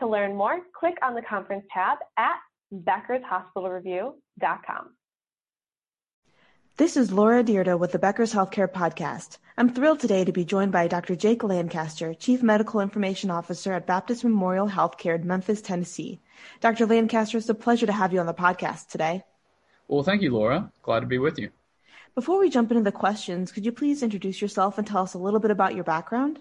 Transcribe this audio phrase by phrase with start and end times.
[0.00, 2.38] To learn more, click on the conference tab at
[2.72, 4.94] beckershospitalreview.com.
[6.78, 9.36] This is Laura Dyrda with the Becker's Healthcare Podcast.
[9.58, 11.14] I'm thrilled today to be joined by Dr.
[11.14, 16.18] Jake Lancaster, Chief Medical Information Officer at Baptist Memorial Healthcare in Memphis, Tennessee.
[16.62, 16.86] Dr.
[16.86, 19.22] Lancaster, it's a pleasure to have you on the podcast today.
[19.86, 20.72] Well, thank you, Laura.
[20.82, 21.50] Glad to be with you.
[22.14, 25.18] Before we jump into the questions, could you please introduce yourself and tell us a
[25.18, 26.38] little bit about your background?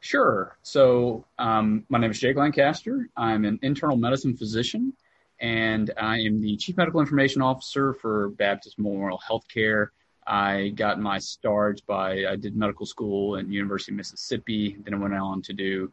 [0.00, 0.56] Sure.
[0.62, 3.08] So, um, my name is Jake Lancaster.
[3.16, 4.92] I'm an internal medicine physician
[5.40, 9.88] and I am the Chief Medical Information Officer for Baptist Memorial Healthcare.
[10.26, 14.76] I got my start by I did medical school at University of Mississippi.
[14.82, 15.92] Then I went on to do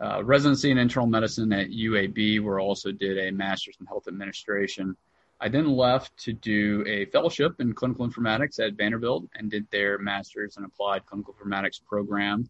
[0.00, 4.08] uh, residency in internal medicine at UAB, where I also did a master's in health
[4.08, 4.96] administration.
[5.40, 9.98] I then left to do a fellowship in clinical informatics at Vanderbilt and did their
[9.98, 12.48] master's in applied clinical informatics program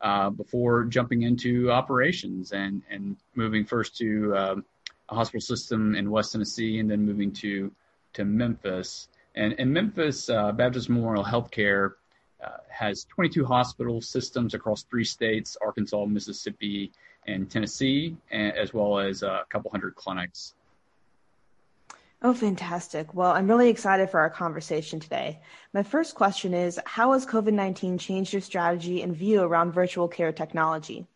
[0.00, 4.64] uh, before jumping into operations and and moving first to um,
[5.08, 7.70] a hospital system in West Tennessee, and then moving to
[8.14, 9.08] to Memphis.
[9.34, 11.92] And in Memphis, uh, Baptist Memorial Healthcare
[12.44, 16.92] uh, has 22 hospital systems across three states: Arkansas, Mississippi,
[17.26, 20.54] and Tennessee, as well as uh, a couple hundred clinics.
[22.24, 23.12] Oh, fantastic.
[23.12, 25.42] Well, I'm really excited for our conversation today.
[25.74, 30.08] My first question is How has COVID 19 changed your strategy and view around virtual
[30.08, 31.06] care technology?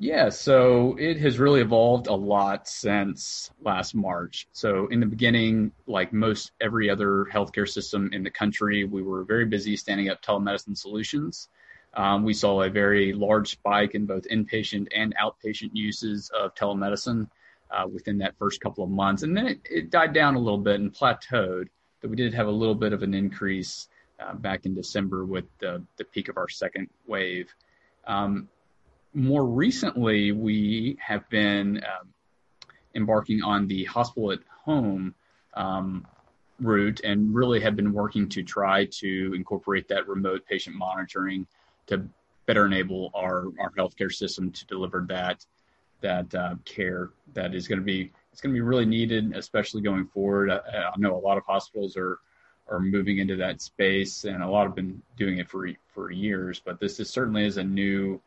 [0.00, 4.48] Yeah, so it has really evolved a lot since last March.
[4.52, 9.22] So, in the beginning, like most every other healthcare system in the country, we were
[9.22, 11.48] very busy standing up telemedicine solutions.
[11.94, 17.28] Um, we saw a very large spike in both inpatient and outpatient uses of telemedicine
[17.72, 19.22] uh, within that first couple of months.
[19.22, 21.68] And then it, it, died down a little bit and plateaued,
[22.00, 23.88] but we did have a little bit of an increase
[24.20, 27.52] uh, back in December with the, the peak of our second wave.
[28.06, 28.48] Um,
[29.14, 32.08] more recently, we have been um,
[32.94, 35.14] embarking on the hospital at home
[35.54, 36.06] um,
[36.60, 41.46] route and really have been working to try to incorporate that remote patient monitoring
[41.86, 42.06] to
[42.46, 45.44] better enable our, our healthcare system to deliver that
[46.02, 49.82] that uh, care that is going to be it's going to be really needed, especially
[49.82, 50.50] going forward.
[50.50, 52.18] I, I, know a lot of hospitals are
[52.68, 56.60] are moving into that space, and a lot have been doing it for for years.
[56.64, 58.20] But this is certainly is a new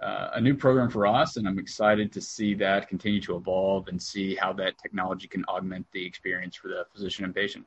[0.00, 3.88] uh, a new program for us, and I'm excited to see that continue to evolve
[3.88, 7.66] and see how that technology can augment the experience for the physician and patient.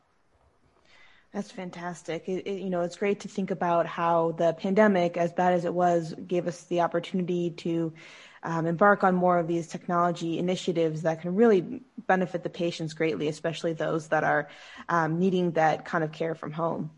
[1.33, 2.27] That's fantastic.
[2.27, 5.65] It, it, you know, it's great to think about how the pandemic, as bad as
[5.65, 7.93] it was, gave us the opportunity to
[8.43, 13.27] um, embark on more of these technology initiatives that can really benefit the patients greatly,
[13.27, 14.47] especially those that are
[14.87, 16.91] um, needing that kind of care from home.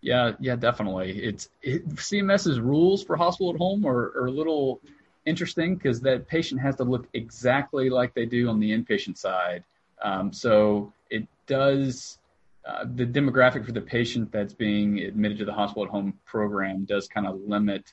[0.00, 1.18] Yeah, yeah, definitely.
[1.18, 4.80] It's it, CMS's rules for hospital at home are, are a little
[5.26, 9.64] interesting because that patient has to look exactly like they do on the inpatient side.
[10.02, 12.18] Um, so it does
[12.64, 16.84] uh, the demographic for the patient that's being admitted to the hospital at home program
[16.84, 17.92] does kind of limit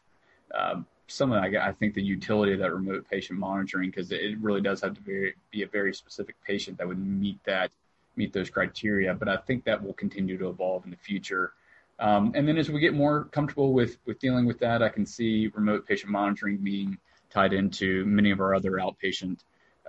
[0.53, 4.61] uh, some of I think the utility of that remote patient monitoring because it really
[4.61, 7.71] does have to be, be a very specific patient that would meet that
[8.15, 9.13] meet those criteria.
[9.13, 11.53] But I think that will continue to evolve in the future.
[11.99, 15.05] Um, and then as we get more comfortable with with dealing with that, I can
[15.05, 16.97] see remote patient monitoring being
[17.29, 19.39] tied into many of our other outpatient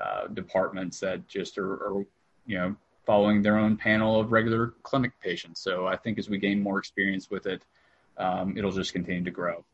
[0.00, 2.06] uh, departments that just are, are,
[2.46, 5.60] you know, following their own panel of regular clinic patients.
[5.60, 7.62] So I think as we gain more experience with it,
[8.18, 9.64] um, it'll just continue to grow.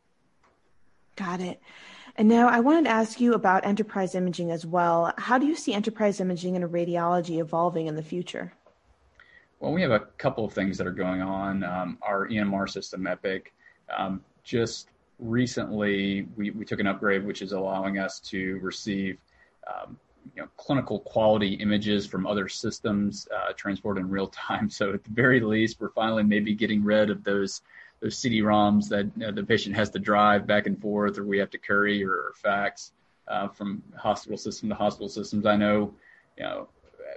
[1.16, 1.60] Got it.
[2.16, 5.14] And now I wanted to ask you about enterprise imaging as well.
[5.16, 8.52] How do you see enterprise imaging and radiology evolving in the future?
[9.60, 11.64] Well, we have a couple of things that are going on.
[11.64, 13.54] Um, our EMR system, Epic,
[13.96, 14.88] um, just
[15.18, 19.18] recently we, we took an upgrade, which is allowing us to receive
[19.68, 19.96] um,
[20.34, 24.68] you know, clinical quality images from other systems uh, transported in real time.
[24.70, 27.62] So at the very least, we're finally maybe getting rid of those
[28.02, 31.50] those CD-ROMs that uh, the patient has to drive back and forth, or we have
[31.50, 32.92] to curry or, or fax
[33.28, 35.46] uh, from hospital system to hospital systems.
[35.46, 35.94] I know,
[36.36, 36.68] you know,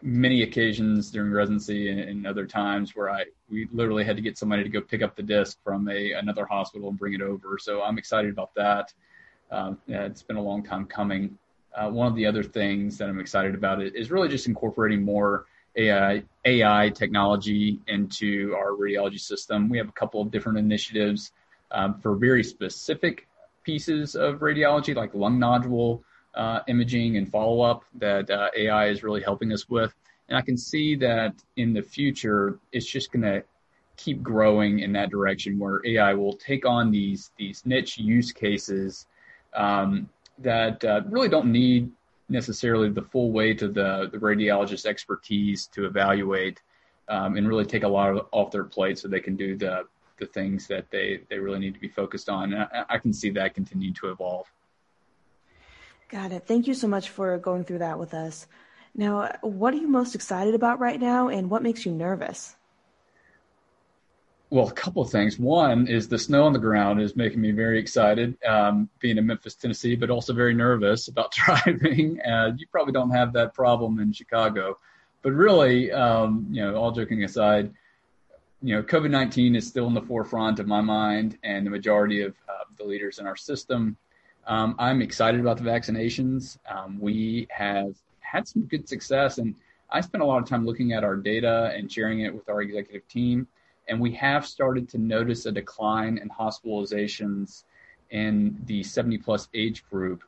[0.03, 4.37] many occasions during residency and, and, other times where I we literally had to get
[4.37, 7.57] somebody to go pick up the disc from a another hospital and bring it over.
[7.57, 8.93] So I'm excited about that.
[9.51, 11.37] Um, yeah, it's been a long time coming.
[11.75, 15.45] uh, one of the other things that I'm excited about is really just incorporating more
[15.77, 19.69] AI, AI technology into our radiology system.
[19.69, 21.31] We have a couple of different initiatives
[21.71, 23.27] um, for very specific
[23.63, 26.03] pieces of radiology, like lung nodule
[26.35, 29.93] uh, imaging and follow up, that uh, AI is really helping us with.
[30.29, 33.43] And I can see that in the future, it's just going to
[33.97, 39.07] keep growing in that direction where AI will take on these these niche use cases
[39.55, 41.89] um, that uh, really don't need
[42.29, 46.61] necessarily the full weight of the, the radiologist expertise to evaluate
[47.07, 49.85] um, and really take a lot of, off their plate so they can do the
[50.17, 52.53] the things that they they really need to be focused on.
[52.53, 54.47] And I, I can see that continue to evolve.
[56.09, 56.47] Got it.
[56.47, 58.47] Thank you so much for going through that with us.
[58.93, 62.55] Now, what are you most excited about right now, and what makes you nervous?
[64.51, 65.39] Well, a couple of things.
[65.39, 69.25] One is the snow on the ground is making me very excited, um, being in
[69.25, 72.21] Memphis, Tennessee, but also very nervous about driving.
[72.21, 74.77] Uh, you probably don't have that problem in Chicago,
[75.23, 77.73] but really, um, you know, all joking aside,
[78.61, 82.21] you know, COVID 19 is still in the forefront of my mind and the majority
[82.21, 83.97] of uh, the leaders in our system.
[84.45, 86.59] Um, I'm excited about the vaccinations.
[86.69, 89.55] Um, we have had some good success, and
[89.89, 92.61] I spent a lot of time looking at our data and sharing it with our
[92.61, 93.47] executive team
[93.87, 97.63] and we have started to notice a decline in hospitalizations
[98.11, 100.23] in the 70 plus age group.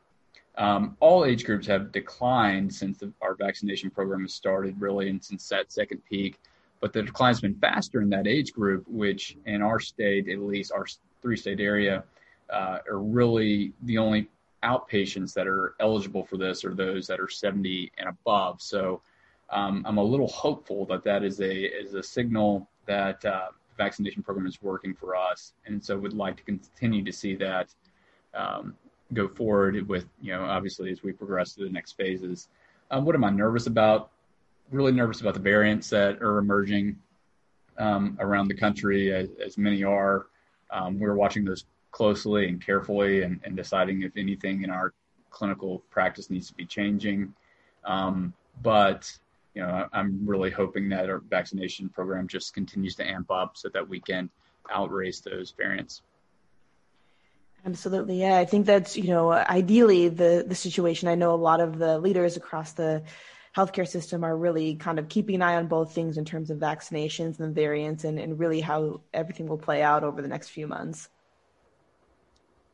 [0.56, 5.22] Um, all age groups have declined since the, our vaccination program has started, really, and
[5.22, 6.38] since that second peak.
[6.80, 10.38] But the decline has been faster in that age group, which in our state, at
[10.38, 10.86] least our
[11.22, 12.04] three state area,
[12.50, 14.28] uh, are really the only
[14.64, 18.60] outpatients that are eligible for this are those that are 70 and above.
[18.60, 19.02] So
[19.50, 24.22] um, I'm a little hopeful that that is a is a signal that uh, vaccination
[24.22, 27.72] program is working for us, and so would like to continue to see that
[28.34, 28.74] um,
[29.14, 32.48] go forward with you know obviously as we progress to the next phases.
[32.90, 34.10] Um, what am I nervous about?
[34.70, 36.98] Really nervous about the variants that are emerging
[37.78, 40.26] um, around the country, as, as many are.
[40.70, 44.92] Um, we're watching those closely and carefully, and, and, deciding if anything in our
[45.30, 47.32] clinical practice needs to be changing.
[47.84, 49.10] Um, but
[49.58, 53.68] you know, I'm really hoping that our vaccination program just continues to amp up so
[53.70, 54.30] that we can
[54.70, 56.02] outrace those variants.
[57.66, 58.38] Absolutely, yeah.
[58.38, 61.08] I think that's you know ideally the the situation.
[61.08, 63.02] I know a lot of the leaders across the
[63.56, 66.58] healthcare system are really kind of keeping an eye on both things in terms of
[66.58, 70.68] vaccinations and variants, and, and really how everything will play out over the next few
[70.68, 71.08] months.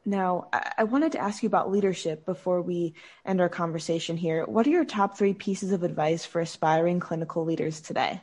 [0.06, 4.44] Now, I wanted to ask you about leadership before we end our conversation here.
[4.44, 8.20] What are your top three pieces of advice for aspiring clinical leaders today?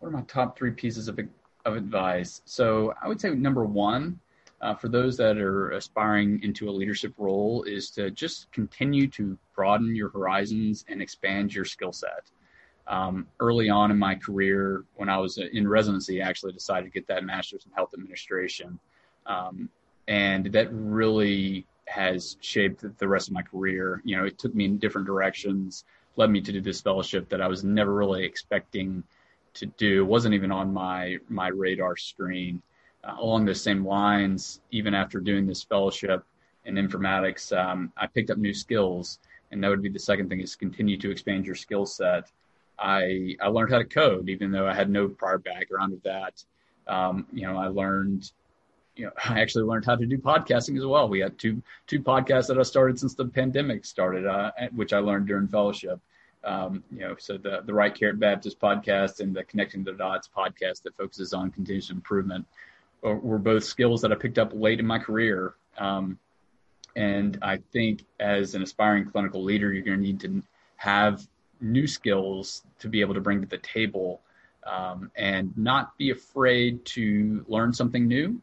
[0.00, 1.20] What are my top three pieces of,
[1.64, 2.42] of advice?
[2.46, 4.18] So, I would say number one,
[4.60, 9.38] uh, for those that are aspiring into a leadership role, is to just continue to
[9.54, 12.30] broaden your horizons and expand your skill set.
[12.88, 16.90] Um, early on in my career, when I was in residency, I actually decided to
[16.90, 18.80] get that master's in health administration.
[19.30, 19.68] Um,
[20.08, 24.02] and that really has shaped the rest of my career.
[24.04, 25.84] You know, it took me in different directions,
[26.16, 29.04] led me to do this fellowship that I was never really expecting
[29.54, 30.02] to do.
[30.02, 32.62] It wasn't even on my my radar screen.
[33.02, 36.24] Uh, along those same lines, even after doing this fellowship
[36.66, 40.40] in informatics, um, I picked up new skills, and that would be the second thing:
[40.40, 42.30] is continue to expand your skill set.
[42.78, 46.44] I I learned how to code, even though I had no prior background of that.
[46.86, 48.32] Um, you know, I learned
[49.00, 51.08] you know, I actually learned how to do podcasting as well.
[51.08, 54.98] We had two two podcasts that I started since the pandemic started, uh, which I
[54.98, 55.98] learned during fellowship.
[56.44, 60.28] Um, you know, so the the Right Care Baptist podcast and the Connecting the Dots
[60.36, 62.46] podcast that focuses on continuous improvement
[63.00, 65.54] were both skills that I picked up late in my career.
[65.78, 66.18] Um,
[66.94, 70.42] and I think as an aspiring clinical leader, you're going to need to
[70.76, 71.26] have
[71.62, 74.20] new skills to be able to bring to the table
[74.66, 78.42] um, and not be afraid to learn something new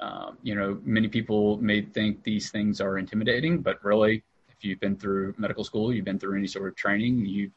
[0.00, 4.80] um, you know, many people may think these things are intimidating, but really, if you've
[4.80, 7.52] been through medical school, you've been through any sort of training, you've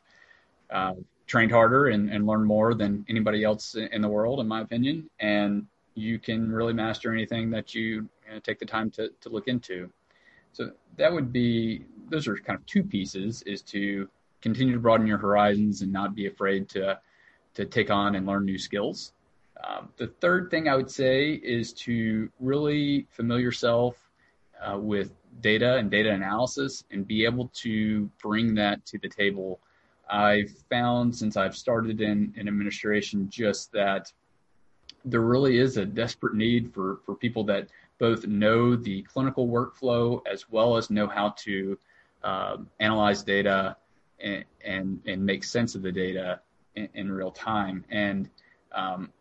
[0.69, 0.93] uh,
[1.27, 5.09] trained harder and, and learned more than anybody else in the world, in my opinion,
[5.19, 5.65] and
[5.95, 9.47] you can really master anything that you, you know, take the time to, to look
[9.47, 9.89] into.
[10.53, 14.09] So that would be, those are kind of two pieces, is to
[14.41, 16.99] continue to broaden your horizons and not be afraid to,
[17.55, 19.13] to take on and learn new skills.
[19.63, 23.95] Um, the third thing I would say is to really familiar yourself
[24.61, 25.11] uh, with
[25.41, 29.59] data and data analysis and be able to bring that to the table.
[30.09, 34.11] I've found since I've started in, in administration just that
[35.05, 37.67] there really is a desperate need for, for people that
[37.99, 41.77] both know the clinical workflow as well as know how to
[42.23, 43.75] uh, analyze data
[44.19, 46.39] and, and, and make sense of the data
[46.75, 47.85] in, in real time.
[47.89, 48.29] And
[48.73, 49.11] um,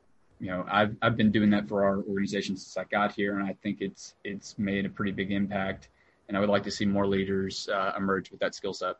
[0.41, 3.49] you know, I've I've been doing that for our organization since I got here, and
[3.49, 5.89] I think it's it's made a pretty big impact.
[6.29, 8.97] And I would like to see more leaders uh, emerge with that skill set.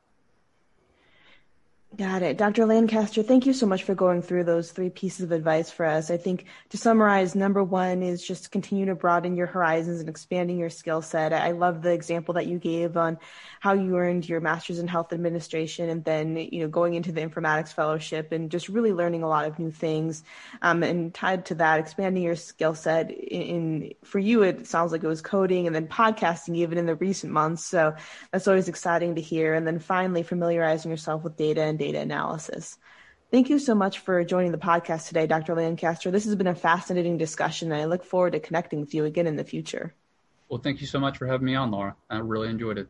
[1.97, 2.37] Got it.
[2.37, 2.67] Dr.
[2.67, 6.11] Lancaster, thank you so much for going through those three pieces of advice for us.
[6.11, 10.59] I think to summarize, number one is just continue to broaden your horizons and expanding
[10.59, 11.33] your skill set.
[11.33, 13.17] I love the example that you gave on
[13.61, 17.23] how you earned your master's in health administration and then, you know, going into the
[17.23, 20.25] informatics fellowship and just really learning a lot of new things.
[20.61, 24.93] Um, and tied to that, expanding your skill set in, in, for you, it sounds
[24.93, 27.65] like it was coding and then podcasting even in the recent months.
[27.65, 27.95] So
[28.31, 29.55] that's always exciting to hear.
[29.55, 32.77] And then finally, familiarizing yourself with data data analysis.
[33.31, 35.55] Thank you so much for joining the podcast today, Dr.
[35.55, 36.11] Lancaster.
[36.11, 39.27] This has been a fascinating discussion, and I look forward to connecting with you again
[39.27, 39.95] in the future.
[40.49, 41.95] Well, thank you so much for having me on, Laura.
[42.09, 42.89] I really enjoyed it.